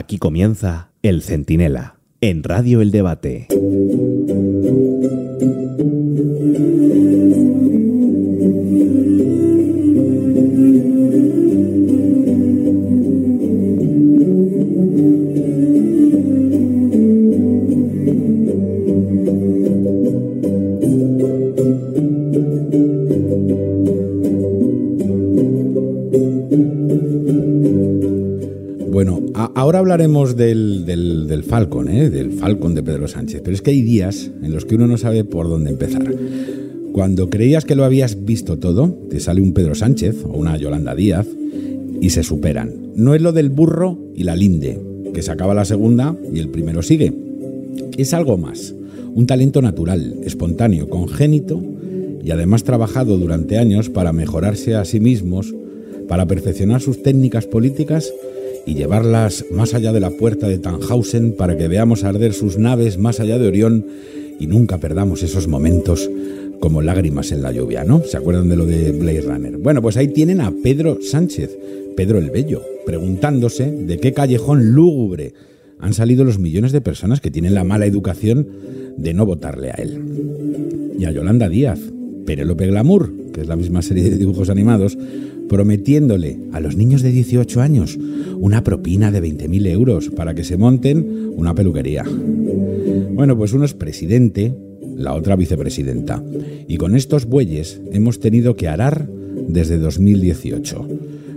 Aquí 0.00 0.16
comienza 0.16 0.88
El 1.02 1.20
Centinela, 1.20 1.96
en 2.22 2.42
Radio 2.42 2.80
El 2.80 2.90
Debate. 2.90 3.48
Ahora 29.60 29.80
hablaremos 29.80 30.36
del, 30.36 30.86
del, 30.86 31.26
del 31.26 31.44
Falcon, 31.44 31.90
¿eh? 31.90 32.08
del 32.08 32.32
Falcon 32.32 32.74
de 32.74 32.82
Pedro 32.82 33.06
Sánchez, 33.06 33.42
pero 33.44 33.54
es 33.54 33.60
que 33.60 33.70
hay 33.72 33.82
días 33.82 34.30
en 34.42 34.54
los 34.54 34.64
que 34.64 34.76
uno 34.76 34.86
no 34.86 34.96
sabe 34.96 35.22
por 35.22 35.50
dónde 35.50 35.68
empezar. 35.68 36.02
Cuando 36.94 37.28
creías 37.28 37.66
que 37.66 37.74
lo 37.74 37.84
habías 37.84 38.24
visto 38.24 38.58
todo, 38.58 38.88
te 39.10 39.20
sale 39.20 39.42
un 39.42 39.52
Pedro 39.52 39.74
Sánchez 39.74 40.24
o 40.24 40.30
una 40.30 40.56
Yolanda 40.56 40.94
Díaz 40.94 41.26
y 42.00 42.08
se 42.08 42.22
superan. 42.22 42.72
No 42.94 43.14
es 43.14 43.20
lo 43.20 43.32
del 43.32 43.50
burro 43.50 43.98
y 44.16 44.24
la 44.24 44.34
linde, 44.34 44.80
que 45.12 45.20
se 45.20 45.30
acaba 45.30 45.52
la 45.52 45.66
segunda 45.66 46.16
y 46.32 46.38
el 46.38 46.48
primero 46.48 46.82
sigue. 46.82 47.12
Es 47.98 48.14
algo 48.14 48.38
más, 48.38 48.74
un 49.14 49.26
talento 49.26 49.60
natural, 49.60 50.20
espontáneo, 50.24 50.88
congénito 50.88 51.62
y 52.24 52.30
además 52.30 52.64
trabajado 52.64 53.18
durante 53.18 53.58
años 53.58 53.90
para 53.90 54.14
mejorarse 54.14 54.74
a 54.74 54.86
sí 54.86 55.00
mismos, 55.00 55.54
para 56.08 56.26
perfeccionar 56.26 56.80
sus 56.80 57.02
técnicas 57.02 57.46
políticas 57.46 58.10
y 58.70 58.74
llevarlas 58.74 59.46
más 59.50 59.74
allá 59.74 59.92
de 59.92 59.98
la 59.98 60.10
puerta 60.10 60.46
de 60.46 60.58
Tannhausen 60.58 61.32
para 61.32 61.58
que 61.58 61.66
veamos 61.66 62.04
arder 62.04 62.32
sus 62.32 62.56
naves 62.56 62.98
más 62.98 63.18
allá 63.18 63.36
de 63.36 63.48
Orión 63.48 63.84
y 64.38 64.46
nunca 64.46 64.78
perdamos 64.78 65.24
esos 65.24 65.48
momentos 65.48 66.08
como 66.60 66.80
lágrimas 66.80 67.32
en 67.32 67.42
la 67.42 67.50
lluvia, 67.50 67.82
¿no? 67.82 68.04
¿Se 68.04 68.16
acuerdan 68.16 68.48
de 68.48 68.54
lo 68.54 68.66
de 68.66 68.92
Blade 68.92 69.22
Runner? 69.22 69.58
Bueno, 69.58 69.82
pues 69.82 69.96
ahí 69.96 70.06
tienen 70.06 70.40
a 70.40 70.52
Pedro 70.62 70.98
Sánchez, 71.02 71.50
Pedro 71.96 72.18
el 72.18 72.30
Bello, 72.30 72.62
preguntándose 72.86 73.72
de 73.72 73.98
qué 73.98 74.12
callejón 74.12 74.70
lúgubre 74.70 75.34
han 75.80 75.92
salido 75.92 76.22
los 76.22 76.38
millones 76.38 76.70
de 76.70 76.80
personas 76.80 77.20
que 77.20 77.32
tienen 77.32 77.54
la 77.54 77.64
mala 77.64 77.86
educación 77.86 78.46
de 78.96 79.14
no 79.14 79.26
votarle 79.26 79.70
a 79.70 79.74
él. 79.82 80.94
Y 80.96 81.06
a 81.06 81.10
Yolanda 81.10 81.48
Díaz, 81.48 81.80
Penélope 82.24 82.68
Glamour, 82.68 83.12
que 83.32 83.40
es 83.40 83.48
la 83.48 83.56
misma 83.56 83.82
serie 83.82 84.10
de 84.10 84.16
dibujos 84.16 84.48
animados, 84.48 84.96
prometiéndole 85.50 86.38
a 86.52 86.60
los 86.60 86.76
niños 86.76 87.02
de 87.02 87.10
18 87.10 87.60
años 87.60 87.98
una 88.38 88.62
propina 88.62 89.10
de 89.10 89.20
20.000 89.20 89.66
euros 89.66 90.08
para 90.08 90.32
que 90.32 90.44
se 90.44 90.56
monten 90.56 91.32
una 91.34 91.56
peluquería. 91.56 92.04
Bueno, 93.10 93.36
pues 93.36 93.52
uno 93.52 93.64
es 93.64 93.74
presidente, 93.74 94.54
la 94.94 95.12
otra 95.12 95.34
vicepresidenta. 95.34 96.22
Y 96.68 96.76
con 96.76 96.94
estos 96.94 97.26
bueyes 97.26 97.80
hemos 97.90 98.20
tenido 98.20 98.54
que 98.54 98.68
arar 98.68 99.08
desde 99.48 99.78
2018. 99.78 100.86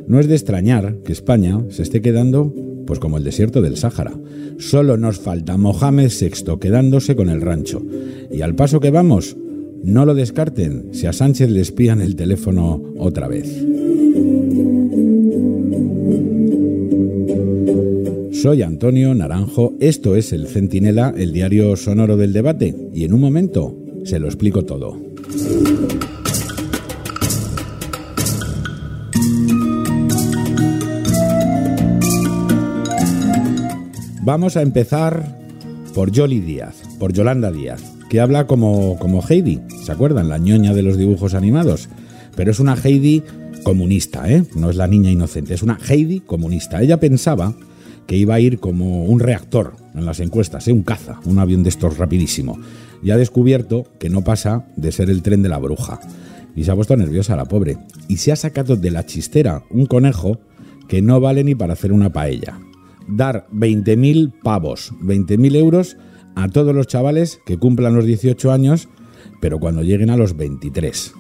No 0.06 0.20
es 0.20 0.28
de 0.28 0.36
extrañar 0.36 0.98
que 1.04 1.12
España 1.12 1.60
se 1.70 1.82
esté 1.82 2.02
quedando 2.02 2.54
pues 2.86 3.00
como 3.00 3.18
el 3.18 3.24
desierto 3.24 3.64
del 3.64 3.78
Sáhara. 3.78 4.14
Solo 4.60 4.96
nos 4.96 5.18
falta 5.18 5.58
Mohamed 5.58 6.12
VI 6.12 6.60
quedándose 6.60 7.16
con 7.16 7.30
el 7.30 7.42
rancho. 7.42 7.82
Y 8.32 8.42
al 8.42 8.54
paso 8.54 8.80
que 8.80 8.92
vamos, 8.92 9.36
no 9.84 10.06
lo 10.06 10.14
descarten 10.14 10.90
si 10.92 11.08
a 11.08 11.14
Sánchez 11.14 11.50
le 11.50 11.62
espían 11.62 12.00
el 12.00 12.16
teléfono 12.16 12.80
otra 13.00 13.28
vez. 13.28 13.66
Soy 18.44 18.62
Antonio 18.62 19.16
Naranjo, 19.16 19.74
esto 19.80 20.18
es 20.18 20.34
el 20.34 20.48
Centinela, 20.48 21.14
el 21.16 21.32
diario 21.32 21.78
sonoro 21.78 22.18
del 22.18 22.34
debate, 22.34 22.76
y 22.94 23.06
en 23.06 23.14
un 23.14 23.22
momento 23.22 23.74
se 24.04 24.20
lo 24.20 24.28
explico 24.28 24.66
todo. 24.66 25.00
Vamos 34.24 34.58
a 34.58 34.62
empezar 34.62 35.40
por 35.96 36.12
Yoli 36.12 36.42
Díaz, 36.42 36.84
por 37.00 37.14
Yolanda 37.14 37.50
Díaz, 37.50 37.82
que 38.10 38.20
habla 38.20 38.46
como, 38.46 39.00
como 39.00 39.24
Heidi, 39.26 39.62
¿se 39.86 39.94
acuerdan? 39.94 40.28
La 40.28 40.38
ñoña 40.38 40.74
de 40.74 40.84
los 40.84 40.98
dibujos 40.98 41.34
animados. 41.34 41.88
Pero 42.36 42.52
es 42.52 42.60
una 42.60 42.76
Heidi 42.76 43.24
comunista, 43.64 44.30
¿eh? 44.30 44.44
No 44.54 44.70
es 44.70 44.76
la 44.76 44.88
niña 44.88 45.10
inocente, 45.10 45.54
es 45.54 45.64
una 45.64 45.80
Heidi 45.88 46.20
comunista. 46.20 46.82
Ella 46.82 47.00
pensaba 47.00 47.56
que 48.08 48.18
iba 48.18 48.36
a 48.36 48.40
ir 48.40 48.60
como 48.60 49.06
un 49.06 49.20
reactor 49.20 49.76
en 49.96 50.06
las 50.06 50.20
encuestas, 50.20 50.68
¿eh? 50.68 50.74
un 50.74 50.84
caza, 50.84 51.20
un 51.26 51.40
avión 51.40 51.64
de 51.64 51.70
estos 51.70 51.98
rapidísimo. 51.98 52.60
Y 53.02 53.12
ha 53.12 53.18
descubierto 53.18 53.86
que 54.00 54.10
no 54.10 54.24
pasa 54.24 54.66
de 54.76 54.92
ser 54.92 55.10
el 55.10 55.22
tren 55.22 55.44
de 55.44 55.50
la 55.50 55.60
bruja. 55.60 56.00
Y 56.56 56.64
se 56.64 56.72
ha 56.72 56.76
puesto 56.76 56.96
nerviosa 56.96 57.36
la 57.36 57.46
pobre. 57.46 57.78
Y 58.08 58.18
se 58.18 58.32
ha 58.32 58.36
sacado 58.36 58.76
de 58.76 58.92
la 58.92 59.06
chistera 59.06 59.64
un 59.70 59.86
conejo 59.86 60.40
que 60.88 61.02
no 61.02 61.20
vale 61.20 61.44
ni 61.44 61.56
para 61.56 61.74
hacer 61.74 61.92
una 61.92 62.12
paella. 62.12 62.60
Dar 63.08 63.48
20.000 63.52 64.32
pavos, 64.42 64.94
20.000 65.02 65.56
euros 65.56 65.98
a 66.36 66.48
todos 66.50 66.74
los 66.74 66.88
chavales 66.88 67.40
que 67.46 67.58
cumplan 67.58 67.96
los 67.96 68.06
18 68.06 68.52
años, 68.52 68.88
pero 69.42 69.60
cuando 69.60 69.84
lleguen 69.84 70.10
a 70.10 70.18
los 70.18 70.38
23. 70.38 71.14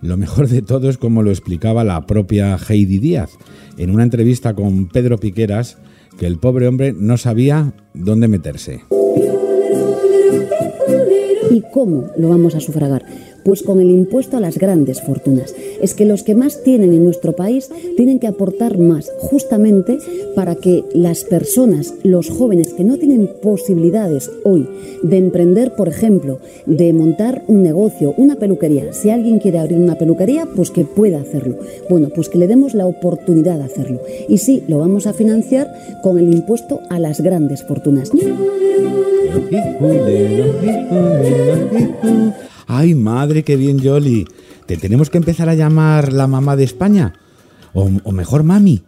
Lo 0.00 0.16
mejor 0.16 0.48
de 0.48 0.62
todo 0.62 0.88
es 0.88 0.96
como 0.96 1.22
lo 1.22 1.30
explicaba 1.30 1.84
la 1.84 2.06
propia 2.06 2.56
Heidi 2.56 2.98
Díaz 2.98 3.30
en 3.76 3.90
una 3.90 4.04
entrevista 4.04 4.54
con 4.54 4.86
Pedro 4.86 5.18
Piqueras, 5.18 5.78
que 6.18 6.26
el 6.26 6.38
pobre 6.38 6.66
hombre 6.66 6.92
no 6.92 7.16
sabía 7.16 7.72
dónde 7.94 8.28
meterse. 8.28 8.82
¿Y 11.50 11.62
cómo 11.72 12.10
lo 12.16 12.28
vamos 12.28 12.54
a 12.54 12.60
sufragar? 12.60 13.04
Pues 13.48 13.62
con 13.62 13.80
el 13.80 13.90
impuesto 13.90 14.36
a 14.36 14.40
las 14.40 14.58
grandes 14.58 15.00
fortunas. 15.00 15.54
Es 15.80 15.94
que 15.94 16.04
los 16.04 16.22
que 16.22 16.34
más 16.34 16.62
tienen 16.62 16.92
en 16.92 17.02
nuestro 17.02 17.32
país 17.32 17.70
tienen 17.96 18.18
que 18.18 18.26
aportar 18.26 18.76
más, 18.76 19.10
justamente 19.20 19.96
para 20.34 20.54
que 20.54 20.84
las 20.92 21.24
personas, 21.24 21.94
los 22.02 22.28
jóvenes 22.28 22.74
que 22.74 22.84
no 22.84 22.98
tienen 22.98 23.30
posibilidades 23.40 24.30
hoy 24.44 24.68
de 25.02 25.16
emprender, 25.16 25.74
por 25.76 25.88
ejemplo, 25.88 26.40
de 26.66 26.92
montar 26.92 27.42
un 27.46 27.62
negocio, 27.62 28.12
una 28.18 28.36
peluquería, 28.36 28.92
si 28.92 29.08
alguien 29.08 29.38
quiere 29.38 29.60
abrir 29.60 29.78
una 29.78 29.96
peluquería, 29.96 30.46
pues 30.54 30.70
que 30.70 30.84
pueda 30.84 31.18
hacerlo. 31.18 31.56
Bueno, 31.88 32.10
pues 32.14 32.28
que 32.28 32.36
le 32.36 32.48
demos 32.48 32.74
la 32.74 32.86
oportunidad 32.86 33.56
de 33.56 33.64
hacerlo. 33.64 34.02
Y 34.28 34.36
sí, 34.36 34.62
lo 34.68 34.76
vamos 34.76 35.06
a 35.06 35.14
financiar 35.14 35.72
con 36.02 36.18
el 36.18 36.34
impuesto 36.34 36.80
a 36.90 36.98
las 36.98 37.22
grandes 37.22 37.62
fortunas. 37.62 38.10
Ay, 42.68 42.94
madre, 42.94 43.42
qué 43.42 43.56
bien, 43.56 43.78
Yoli. 43.78 44.26
¿Te 44.66 44.76
tenemos 44.76 45.08
que 45.08 45.16
empezar 45.16 45.48
a 45.48 45.54
llamar 45.54 46.12
la 46.12 46.26
mamá 46.26 46.54
de 46.54 46.64
España? 46.64 47.14
O, 47.72 47.90
o 48.04 48.12
mejor, 48.12 48.44
mami, 48.44 48.82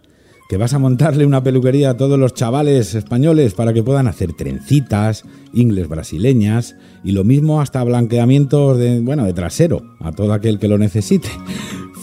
que 0.51 0.59
vas 0.59 0.75
a 0.75 0.79
montarle 0.79 1.25
una 1.25 1.43
peluquería 1.43 1.91
a 1.91 1.97
todos 1.97 2.19
los 2.19 2.35
chavales 2.35 2.95
españoles 2.95 3.55
para 3.55 3.73
que 3.73 3.83
puedan 3.83 4.07
hacer 4.07 4.35
trencitas, 4.35 5.25
ingles 5.55 5.89
brasileñas 5.89 6.77
y 7.03 7.13
lo 7.13 7.25
mismo 7.25 7.63
hasta 7.63 7.83
blanqueamientos 7.83 8.77
de, 8.77 9.01
bueno, 9.01 9.25
de 9.25 9.33
trasero 9.33 9.83
a 10.01 10.13
todo 10.13 10.35
aquel 10.35 10.59
que 10.59 10.69
lo 10.69 10.77
necesite. 10.77 11.31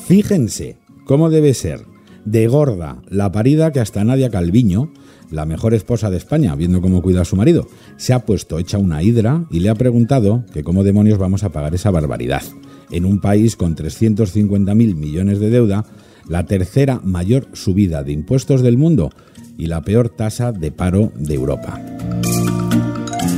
Fíjense 0.08 0.78
cómo 1.06 1.30
debe 1.30 1.54
ser 1.54 1.86
de 2.26 2.48
gorda 2.48 3.04
la 3.10 3.32
parida 3.32 3.72
que 3.72 3.82
hasta 3.82 4.04
Nadia 4.04 4.32
Calviño, 4.32 4.92
la 5.32 5.46
mejor 5.46 5.74
esposa 5.74 6.10
de 6.10 6.18
España, 6.18 6.56
viendo 6.56 6.82
cómo 6.82 7.02
cuida 7.02 7.22
a 7.22 7.26
su 7.26 7.36
marido, 7.36 7.68
se 7.98 8.14
ha 8.14 8.26
puesto 8.26 8.60
hecha 8.60 8.78
una 8.78 9.04
hidra 9.04 9.46
y 9.52 9.60
le 9.60 9.70
ha 9.70 9.76
preguntado 9.76 10.46
que 10.54 10.64
cómo 10.64 10.84
demonios 10.84 11.18
vamos 11.18 11.44
a 11.44 11.52
pagar 11.52 11.76
esa 11.76 11.92
barbaridad. 11.92 12.44
En 12.92 13.06
un 13.06 13.20
país 13.20 13.56
con 13.56 13.76
350.000 13.76 14.96
millones 14.96 15.40
de 15.40 15.50
deuda, 15.50 15.86
la 16.28 16.46
tercera 16.46 17.02
mayor 17.04 17.48
subida 17.54 18.04
de 18.04 18.12
impuestos 18.12 18.62
del 18.62 18.78
mundo 18.78 19.12
y 19.58 19.68
la 19.68 19.82
peor 19.82 20.10
tasa 20.10 20.52
de 20.52 20.72
paro 20.72 21.12
de 21.16 21.34
Europa. 21.34 21.82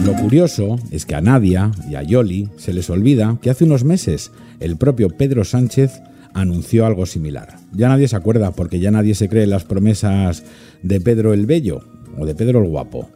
Lo 0.05 0.13
curioso 0.13 0.77
es 0.91 1.05
que 1.05 1.15
a 1.15 1.21
Nadia 1.21 1.71
y 1.89 1.95
a 1.95 2.03
Yoli 2.03 2.49
se 2.57 2.73
les 2.73 2.89
olvida 2.89 3.37
que 3.41 3.49
hace 3.49 3.65
unos 3.65 3.83
meses 3.83 4.31
el 4.59 4.77
propio 4.77 5.09
Pedro 5.09 5.43
Sánchez 5.43 6.01
anunció 6.33 6.85
algo 6.85 7.05
similar. 7.05 7.57
Ya 7.73 7.89
nadie 7.89 8.07
se 8.07 8.15
acuerda 8.15 8.51
porque 8.51 8.79
ya 8.79 8.91
nadie 8.91 9.15
se 9.15 9.29
cree 9.29 9.43
en 9.43 9.49
las 9.49 9.63
promesas 9.63 10.43
de 10.83 11.01
Pedro 11.01 11.33
el 11.33 11.45
Bello 11.45 11.81
o 12.17 12.25
de 12.25 12.35
Pedro 12.35 12.63
el 12.63 12.69
Guapo. 12.69 13.09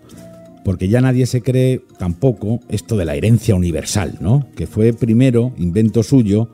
Porque 0.64 0.88
ya 0.88 1.02
nadie 1.02 1.26
se 1.26 1.42
cree 1.42 1.82
tampoco 1.98 2.62
esto 2.70 2.96
de 2.96 3.06
la 3.06 3.16
herencia 3.16 3.56
universal, 3.56 4.18
¿no? 4.22 4.48
Que 4.56 4.66
fue 4.66 4.94
primero 4.94 5.54
invento 5.58 6.04
suyo 6.04 6.50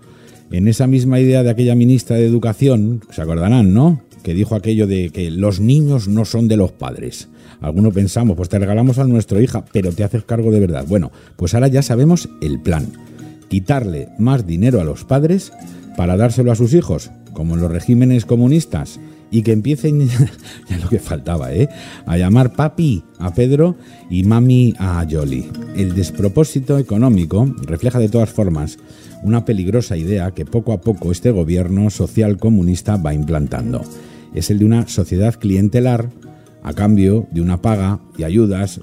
en 0.52 0.68
esa 0.68 0.88
misma 0.88 1.20
idea 1.20 1.44
de 1.44 1.52
aquella 1.52 1.76
ministra 1.76 2.16
de 2.16 2.26
Educación, 2.26 3.02
se 3.12 3.22
acordarán, 3.22 3.74
¿no? 3.74 4.02
Que 4.24 4.34
dijo 4.34 4.56
aquello 4.56 4.88
de 4.88 5.12
que 5.12 5.30
los 5.30 5.60
niños 5.60 6.08
no 6.08 6.26
son 6.26 6.48
de 6.48 6.58
los 6.58 6.72
padres. 6.72 7.30
Algunos 7.62 7.94
pensamos, 7.94 8.36
pues 8.36 8.50
te 8.50 8.58
regalamos 8.58 8.98
a 8.98 9.04
nuestra 9.04 9.42
hija, 9.42 9.64
pero 9.72 9.92
te 9.92 10.04
haces 10.04 10.24
cargo 10.24 10.52
de 10.52 10.60
verdad. 10.60 10.86
Bueno, 10.88 11.12
pues 11.36 11.54
ahora 11.54 11.68
ya 11.68 11.82
sabemos 11.82 12.30
el 12.42 12.60
plan. 12.60 12.88
Quitarle 13.48 14.10
más 14.18 14.48
dinero 14.48 14.82
a 14.82 14.84
los 14.84 15.04
padres 15.04 15.52
para 15.98 16.18
dárselo 16.18 16.52
a 16.52 16.56
sus 16.56 16.74
hijos, 16.74 17.12
como 17.34 17.56
en 17.56 17.62
los 17.62 17.72
regímenes 17.72 18.26
comunistas, 18.26 19.00
y 19.32 19.44
que 19.44 19.52
empiecen, 19.52 20.08
ya 20.70 20.78
lo 20.78 20.90
que 20.90 21.00
faltaba, 21.00 21.54
¿eh? 21.54 21.70
a 22.06 22.18
llamar 22.18 22.54
papi 22.54 23.04
a 23.20 23.34
Pedro 23.34 23.76
y 24.10 24.24
mami 24.24 24.74
a 24.80 25.06
Jolly. 25.10 25.50
El 25.76 25.94
despropósito 25.94 26.78
económico 26.78 27.54
refleja 27.62 28.00
de 28.00 28.10
todas 28.10 28.30
formas 28.30 28.78
una 29.22 29.46
peligrosa 29.46 29.98
idea 29.98 30.32
que 30.32 30.46
poco 30.46 30.74
a 30.74 30.82
poco 30.82 31.12
este 31.12 31.32
gobierno 31.32 31.90
social 31.90 32.38
comunista 32.38 32.98
va 32.98 33.14
implantando. 33.14 33.84
Es 34.34 34.50
el 34.50 34.60
de 34.60 34.66
una 34.66 34.88
sociedad 34.88 35.36
clientelar 35.36 36.10
a 36.64 36.74
cambio 36.74 37.28
de 37.32 37.42
una 37.42 37.62
paga 37.62 38.00
y 38.18 38.24
ayudas 38.24 38.82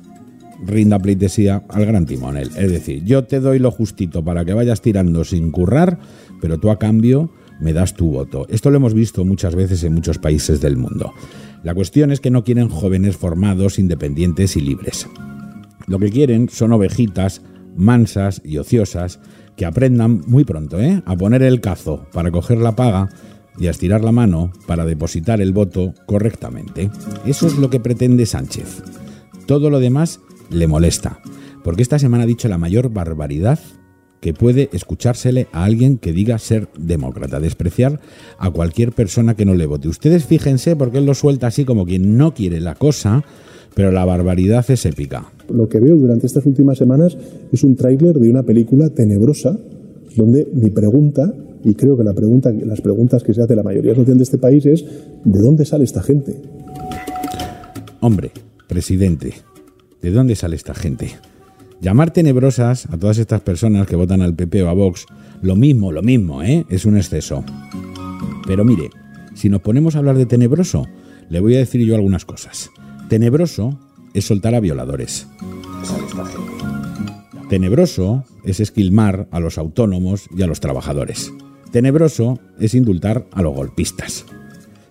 rinda 0.64 0.99
pleitesía 0.99 1.64
al 1.69 1.87
gran 1.87 2.06
timonel. 2.06 2.50
Es 2.56 2.70
decir, 2.70 3.05
yo 3.05 3.25
te 3.25 3.41
doy 3.41 3.58
lo 3.58 3.70
justito 3.70 4.25
para 4.25 4.44
que 4.44 4.55
vayas 4.55 4.81
tirando 4.81 5.25
sin 5.25 5.50
currar, 5.50 5.99
pero 6.41 6.58
tú 6.58 6.70
a 6.70 6.79
cambio 6.79 7.31
me 7.61 7.73
das 7.73 7.94
tu 7.94 8.11
voto. 8.11 8.47
Esto 8.49 8.70
lo 8.70 8.76
hemos 8.76 8.94
visto 8.94 9.25
muchas 9.25 9.55
veces 9.55 9.82
en 9.85 9.94
muchos 9.94 10.19
países 10.19 10.61
del 10.61 10.76
mundo. 10.76 11.12
La 11.62 11.75
cuestión 11.75 12.12
es 12.12 12.20
que 12.20 12.31
no 12.31 12.44
quieren 12.44 12.69
jóvenes 12.69 13.17
formados, 13.17 13.79
independientes 13.79 14.56
y 14.56 14.61
libres. 14.61 15.08
Lo 15.87 15.99
que 15.99 16.11
quieren 16.11 16.49
son 16.49 16.73
ovejitas 16.73 17.43
mansas 17.76 18.41
y 18.44 18.59
ociosas 18.59 19.20
que 19.56 19.67
aprendan 19.67 20.23
muy 20.26 20.44
pronto 20.44 20.81
¿eh? 20.81 21.02
a 21.06 21.17
poner 21.17 21.43
el 21.43 21.61
cazo 21.61 22.06
para 22.12 22.31
coger 22.31 22.59
la 22.59 22.76
paga 22.76 23.09
y 23.59 23.69
a 23.69 23.70
estirar 23.70 24.05
la 24.05 24.12
mano 24.12 24.52
para 24.67 24.85
depositar 24.85 25.41
el 25.41 25.52
voto 25.52 25.94
correctamente. 26.06 26.91
Eso 27.25 27.47
es 27.47 27.56
lo 27.56 27.70
que 27.70 27.81
pretende 27.81 28.26
Sánchez. 28.26 28.82
Todo 29.47 29.70
lo 29.70 29.81
demás 29.81 30.20
le 30.51 30.67
molesta, 30.67 31.21
porque 31.65 31.83
esta 31.83 31.99
semana 31.99 32.25
ha 32.25 32.27
dicho 32.27 32.49
la 32.49 32.59
mayor 32.59 32.91
barbaridad 32.91 33.59
que 34.21 34.35
puede 34.35 34.71
escuchársele 34.73 35.47
a 35.53 35.65
alguien 35.65 35.99
que 35.99 36.13
diga 36.13 36.39
ser 36.39 36.69
demócrata, 36.79 37.39
despreciar 37.39 38.01
a 38.39 38.51
cualquier 38.51 38.93
persona 38.93 39.35
que 39.35 39.45
no 39.45 39.55
le 39.55 39.67
vote. 39.67 39.89
Ustedes 39.89 40.25
fíjense 40.25 40.75
porque 40.75 40.99
él 40.99 41.07
lo 41.07 41.15
suelta 41.15 41.47
así 41.47 41.65
como 41.65 41.85
quien 41.85 42.17
no 42.17 42.35
quiere 42.35 42.61
la 42.61 42.75
cosa, 42.75 43.25
pero 43.75 43.93
la 43.93 44.05
barbaridad 44.05 44.65
es 44.71 44.87
épica. 44.87 45.27
Lo 45.49 45.69
que 45.69 45.81
veo 45.81 45.97
durante 45.97 46.27
estas 46.27 46.47
últimas 46.47 46.79
semanas 46.79 47.17
es 47.53 47.63
un 47.63 47.77
tráiler 47.77 48.19
de 48.19 48.31
una 48.31 48.43
película 48.43 48.89
tenebrosa 48.91 49.57
donde 50.17 50.49
mi 50.53 50.71
pregunta, 50.71 51.33
y 51.63 51.75
creo 51.75 51.97
que 51.97 52.05
la 52.05 52.15
pregunta, 52.15 52.51
las 52.51 52.81
preguntas 52.81 53.23
que 53.23 53.35
se 53.35 53.43
hace 53.43 53.55
la 53.55 53.63
mayoría 53.63 53.95
social 53.95 54.17
de 54.17 54.25
este 54.25 54.39
país 54.39 54.65
es 54.67 54.85
¿de 55.25 55.41
dónde 55.41 55.65
sale 55.65 55.85
esta 55.85 56.03
gente? 56.03 56.41
Hombre, 58.01 58.31
presidente, 58.67 59.35
¿de 60.06 60.12
dónde 60.12 60.37
sale 60.37 60.55
esta 60.55 60.73
gente? 60.73 61.17
Llamar 61.81 62.12
tenebrosas 62.12 62.87
a 62.87 62.97
todas 62.97 63.19
estas 63.19 63.41
personas 63.41 63.88
que 63.88 63.97
votan 63.97 64.23
al 64.23 64.37
PP 64.37 64.62
o 64.62 64.69
a 64.69 64.73
Vox, 64.73 65.05
lo 65.43 65.56
mismo, 65.56 65.91
lo 65.91 66.00
mismo, 66.00 66.44
¿eh? 66.44 66.64
Es 66.69 66.85
un 66.85 66.97
exceso. 66.97 67.43
Pero 68.47 68.64
mire, 68.64 68.91
si 69.35 69.49
nos 69.49 69.62
ponemos 69.62 69.97
a 69.97 69.99
hablar 69.99 70.17
de 70.17 70.25
tenebroso, 70.25 70.87
le 71.29 71.41
voy 71.41 71.56
a 71.56 71.58
decir 71.58 71.85
yo 71.85 71.97
algunas 71.97 72.25
cosas. 72.25 72.70
Tenebroso 73.08 73.81
es 74.14 74.25
soltar 74.25 74.55
a 74.55 74.61
violadores. 74.61 75.26
Tenebroso 77.50 78.25
es 78.44 78.61
esquilmar 78.61 79.26
a 79.32 79.41
los 79.41 79.59
autónomos 79.59 80.29
y 80.37 80.41
a 80.43 80.47
los 80.47 80.61
trabajadores. 80.61 81.32
Tenebroso 81.73 82.38
es 82.61 82.75
indultar 82.75 83.26
a 83.32 83.43
los 83.43 83.56
golpistas. 83.56 84.25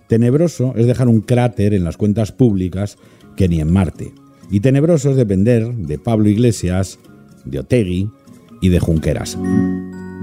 Tenebroso 0.09 0.73
es 0.75 0.87
dejar 0.87 1.07
un 1.07 1.21
cráter 1.21 1.73
en 1.73 1.85
las 1.85 1.95
cuentas 1.95 2.33
públicas 2.33 2.97
que 3.37 3.47
ni 3.47 3.61
en 3.61 3.71
Marte. 3.71 4.11
Y 4.49 4.59
tenebroso 4.59 5.11
es 5.11 5.15
depender 5.15 5.73
de 5.73 5.97
Pablo 5.97 6.29
Iglesias, 6.29 6.99
de 7.45 7.59
Otegui 7.59 8.09
y 8.61 8.69
de 8.69 8.79
Junqueras. 8.79 9.37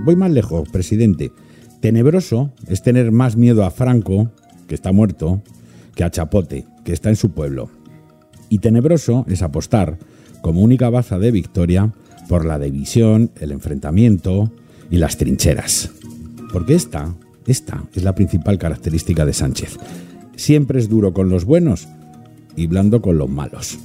Voy 0.05 0.17
más 0.17 0.31
lejos, 0.31 0.69
presidente. 0.69 1.33
Tenebroso 1.81 2.53
es 2.69 2.83
tener 2.83 3.11
más 3.11 3.37
miedo 3.37 3.65
a 3.65 3.71
Franco, 3.71 4.31
que 4.69 4.75
está 4.75 4.93
muerto, 4.93 5.43
que 5.95 6.05
a 6.05 6.11
Chapote, 6.11 6.67
que 6.85 6.93
está 6.93 7.09
en 7.09 7.17
su 7.17 7.33
pueblo. 7.33 7.71
Y 8.49 8.59
tenebroso 8.59 9.25
es 9.29 9.43
apostar, 9.43 9.99
como 10.41 10.63
única 10.63 10.89
baza 10.91 11.19
de 11.19 11.31
victoria, 11.31 11.93
por 12.29 12.45
la 12.45 12.59
división, 12.59 13.31
el 13.41 13.51
enfrentamiento 13.51 14.53
y 14.91 14.99
las 14.99 15.17
trincheras. 15.17 15.91
Porque 16.53 16.75
esta, 16.75 17.15
esta 17.47 17.85
es 17.95 18.05
la 18.05 18.15
principal 18.15 18.59
característica 18.59 19.27
de 19.27 19.33
Sánchez. 19.33 19.79
Siempre 20.37 20.79
es 20.79 20.89
duro 20.89 21.13
con 21.13 21.29
los 21.29 21.45
buenos 21.45 21.89
y 22.55 22.67
blando 22.67 23.03
con 23.03 23.19
los 23.19 23.29
malos 23.29 23.79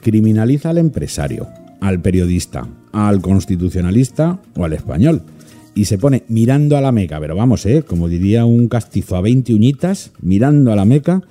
criminaliza 0.00 0.70
al 0.70 0.78
empresario, 0.78 1.48
al 1.80 2.00
periodista, 2.00 2.68
al 2.92 3.20
constitucionalista 3.20 4.40
o 4.56 4.64
al 4.64 4.72
español. 4.72 5.22
Y 5.74 5.84
se 5.84 5.98
pone 5.98 6.24
mirando 6.28 6.76
a 6.76 6.80
la 6.80 6.92
Meca, 6.92 7.20
pero 7.20 7.36
vamos, 7.36 7.64
¿eh? 7.66 7.84
como 7.86 8.08
diría 8.08 8.44
un 8.44 8.68
castizo 8.68 9.16
a 9.16 9.20
20 9.20 9.54
uñitas, 9.54 10.12
mirando 10.20 10.72
a 10.72 10.76
la 10.76 10.84
Meca 10.84 11.22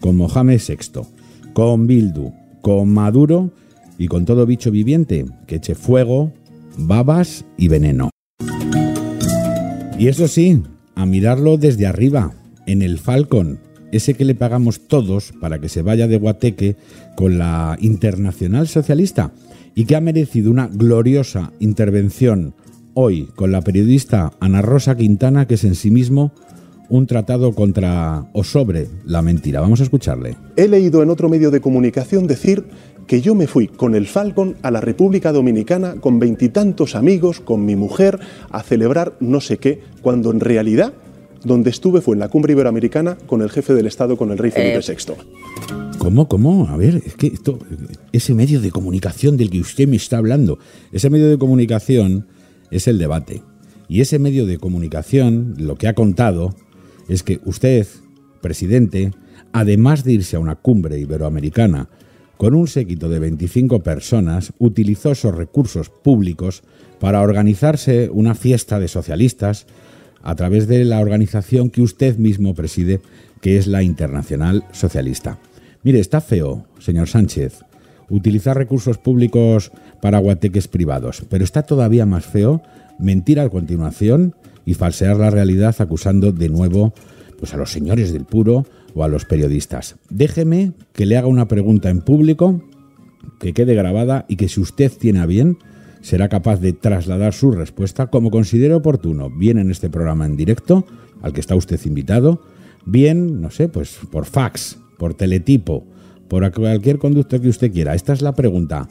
con 0.00 0.16
Mohamed 0.16 0.60
VI, 0.66 1.00
con 1.52 1.86
Bildu, 1.86 2.32
con 2.62 2.90
Maduro 2.90 3.50
y 3.98 4.06
con 4.06 4.24
todo 4.24 4.46
bicho 4.46 4.70
viviente 4.70 5.26
que 5.46 5.56
eche 5.56 5.74
fuego, 5.74 6.32
babas 6.76 7.44
y 7.56 7.68
veneno. 7.68 8.10
Y 9.98 10.06
eso 10.06 10.28
sí, 10.28 10.62
a 10.94 11.06
mirarlo 11.06 11.56
desde 11.56 11.86
arriba, 11.86 12.32
en 12.66 12.82
el 12.82 12.98
Falcon, 12.98 13.58
ese 13.92 14.14
que 14.14 14.24
le 14.24 14.34
pagamos 14.34 14.80
todos 14.80 15.32
para 15.40 15.58
que 15.60 15.68
se 15.68 15.82
vaya 15.82 16.06
de 16.08 16.18
Guateque 16.18 16.76
con 17.16 17.38
la 17.38 17.76
Internacional 17.80 18.68
Socialista 18.68 19.32
y 19.74 19.84
que 19.84 19.96
ha 19.96 20.00
merecido 20.00 20.50
una 20.50 20.68
gloriosa 20.68 21.52
intervención 21.60 22.54
hoy 22.94 23.28
con 23.36 23.52
la 23.52 23.62
periodista 23.62 24.32
Ana 24.40 24.62
Rosa 24.62 24.96
Quintana, 24.96 25.46
que 25.46 25.54
es 25.54 25.64
en 25.64 25.74
sí 25.74 25.90
mismo 25.90 26.32
un 26.88 27.06
tratado 27.06 27.52
contra 27.52 28.26
o 28.32 28.44
sobre 28.44 28.88
la 29.04 29.22
mentira. 29.22 29.60
Vamos 29.60 29.80
a 29.80 29.84
escucharle. 29.84 30.36
He 30.56 30.68
leído 30.68 31.02
en 31.02 31.10
otro 31.10 31.28
medio 31.28 31.50
de 31.50 31.60
comunicación 31.60 32.26
decir 32.26 32.64
que 33.06 33.20
yo 33.20 33.34
me 33.34 33.46
fui 33.46 33.68
con 33.68 33.94
el 33.94 34.06
Falcon 34.06 34.56
a 34.62 34.70
la 34.70 34.80
República 34.80 35.32
Dominicana 35.32 35.94
con 36.00 36.18
veintitantos 36.18 36.94
amigos, 36.94 37.40
con 37.40 37.64
mi 37.64 37.76
mujer, 37.76 38.18
a 38.50 38.62
celebrar 38.62 39.14
no 39.20 39.40
sé 39.40 39.58
qué, 39.58 39.80
cuando 40.02 40.30
en 40.30 40.40
realidad 40.40 40.92
donde 41.44 41.70
estuve 41.70 42.00
fue 42.00 42.14
en 42.14 42.20
la 42.20 42.28
cumbre 42.28 42.52
iberoamericana 42.52 43.16
con 43.26 43.42
el 43.42 43.50
jefe 43.50 43.74
del 43.74 43.86
Estado, 43.86 44.16
con 44.16 44.30
el 44.30 44.38
rey 44.38 44.50
Felipe 44.50 44.78
eh. 44.78 44.96
VI. 44.96 45.14
¿Cómo, 45.98 46.28
cómo? 46.28 46.68
A 46.68 46.76
ver, 46.76 47.02
es 47.04 47.14
que 47.14 47.26
esto, 47.26 47.58
ese 48.12 48.34
medio 48.34 48.60
de 48.60 48.70
comunicación 48.70 49.36
del 49.36 49.50
que 49.50 49.60
usted 49.60 49.88
me 49.88 49.96
está 49.96 50.18
hablando, 50.18 50.58
ese 50.92 51.10
medio 51.10 51.28
de 51.28 51.38
comunicación 51.38 52.26
es 52.70 52.88
el 52.88 52.98
debate. 52.98 53.42
Y 53.88 54.00
ese 54.00 54.18
medio 54.18 54.46
de 54.46 54.58
comunicación 54.58 55.54
lo 55.58 55.76
que 55.76 55.88
ha 55.88 55.94
contado 55.94 56.54
es 57.08 57.22
que 57.22 57.40
usted, 57.44 57.86
presidente, 58.40 59.12
además 59.52 60.04
de 60.04 60.12
irse 60.12 60.36
a 60.36 60.40
una 60.40 60.56
cumbre 60.56 60.98
iberoamericana 60.98 61.88
con 62.36 62.54
un 62.54 62.68
séquito 62.68 63.08
de 63.08 63.18
25 63.18 63.82
personas, 63.82 64.52
utilizó 64.58 65.12
esos 65.12 65.34
recursos 65.34 65.90
públicos 65.90 66.62
para 67.00 67.20
organizarse 67.20 68.10
una 68.12 68.34
fiesta 68.34 68.78
de 68.78 68.88
socialistas 68.88 69.66
a 70.22 70.34
través 70.34 70.66
de 70.66 70.84
la 70.84 71.00
organización 71.00 71.70
que 71.70 71.82
usted 71.82 72.16
mismo 72.16 72.54
preside, 72.54 73.00
que 73.40 73.56
es 73.56 73.66
la 73.66 73.82
Internacional 73.82 74.64
Socialista. 74.72 75.38
Mire, 75.82 76.00
está 76.00 76.20
feo, 76.20 76.66
señor 76.78 77.08
Sánchez, 77.08 77.64
utilizar 78.08 78.56
recursos 78.56 78.98
públicos 78.98 79.70
para 80.00 80.18
guateques 80.18 80.68
privados, 80.68 81.22
pero 81.28 81.44
está 81.44 81.62
todavía 81.62 82.06
más 82.06 82.26
feo 82.26 82.62
mentir 82.98 83.40
a 83.40 83.48
continuación 83.48 84.34
y 84.64 84.74
falsear 84.74 85.16
la 85.16 85.30
realidad 85.30 85.74
acusando 85.78 86.32
de 86.32 86.48
nuevo 86.48 86.92
pues, 87.38 87.54
a 87.54 87.56
los 87.56 87.70
señores 87.70 88.12
del 88.12 88.24
puro 88.24 88.66
o 88.94 89.04
a 89.04 89.08
los 89.08 89.24
periodistas. 89.24 89.96
Déjeme 90.10 90.72
que 90.92 91.06
le 91.06 91.16
haga 91.16 91.28
una 91.28 91.48
pregunta 91.48 91.90
en 91.90 92.00
público, 92.00 92.62
que 93.38 93.52
quede 93.52 93.74
grabada 93.74 94.26
y 94.28 94.36
que 94.36 94.48
si 94.48 94.60
usted 94.60 94.92
tiene 94.92 95.20
a 95.20 95.26
bien, 95.26 95.58
será 96.00 96.28
capaz 96.28 96.60
de 96.60 96.72
trasladar 96.72 97.32
su 97.32 97.50
respuesta 97.50 98.08
como 98.08 98.30
considere 98.30 98.74
oportuno, 98.74 99.30
bien 99.30 99.58
en 99.58 99.70
este 99.70 99.90
programa 99.90 100.26
en 100.26 100.36
directo, 100.36 100.86
al 101.22 101.32
que 101.32 101.40
está 101.40 101.54
usted 101.54 101.80
invitado, 101.84 102.42
bien, 102.84 103.40
no 103.40 103.50
sé, 103.50 103.68
pues 103.68 103.98
por 104.10 104.24
fax, 104.24 104.78
por 104.98 105.14
teletipo, 105.14 105.86
por 106.28 106.50
cualquier 106.52 106.98
conducto 106.98 107.40
que 107.40 107.48
usted 107.48 107.72
quiera. 107.72 107.94
Esta 107.94 108.12
es 108.12 108.22
la 108.22 108.34
pregunta. 108.34 108.88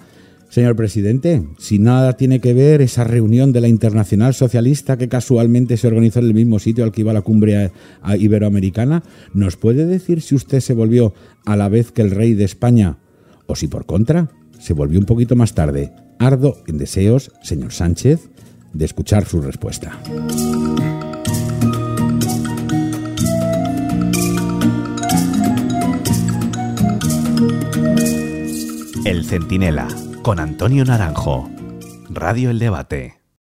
Señor 0.49 0.77
presidente, 0.77 1.43
si 1.57 1.77
nada 1.77 2.13
tiene 2.13 2.39
que 2.39 2.53
ver 2.53 2.81
esa 2.81 3.03
reunión 3.03 3.51
de 3.51 3.59
la 3.59 3.67
Internacional 3.67 4.33
Socialista 4.33 4.97
que 4.97 5.09
casualmente 5.09 5.75
se 5.75 5.87
organizó 5.87 6.19
en 6.19 6.27
el 6.27 6.33
mismo 6.33 6.59
sitio 6.59 6.85
al 6.85 6.93
que 6.93 7.01
iba 7.01 7.11
la 7.11 7.21
cumbre 7.21 7.71
iberoamericana, 8.17 9.03
¿nos 9.33 9.57
puede 9.57 9.85
decir 9.85 10.21
si 10.21 10.35
usted 10.35 10.61
se 10.61 10.73
volvió 10.73 11.13
a 11.45 11.57
la 11.57 11.67
vez 11.67 11.91
que 11.91 12.01
el 12.01 12.11
rey 12.11 12.33
de 12.33 12.45
España 12.45 12.97
o 13.45 13.55
si 13.55 13.67
por 13.67 13.85
contra 13.85 14.31
se 14.57 14.73
volvió 14.73 14.99
un 14.99 15.05
poquito 15.05 15.35
más 15.35 15.53
tarde 15.53 15.91
Ardo 16.19 16.57
en 16.67 16.77
deseos, 16.77 17.31
señor 17.41 17.73
Sánchez, 17.73 18.29
de 18.73 18.85
escuchar 18.85 19.25
su 19.25 19.41
respuesta. 19.41 19.99
El 29.05 29.25
Centinela, 29.25 29.87
con 30.21 30.39
Antonio 30.39 30.83
Naranjo. 30.83 31.49
Radio 32.09 32.49
El 32.49 32.59
Debate. 32.59 33.16